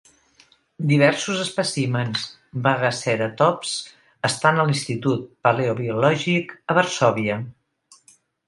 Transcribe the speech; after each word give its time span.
Diversos 0.91 1.41
espècimens 1.41 2.23
"Bagaceratops" 2.67 3.75
estan 4.33 4.59
a 4.63 4.67
l'institut 4.71 5.31
Paleobiològic 5.49 6.57
a 6.75 6.79
Varsòvia. 6.81 7.39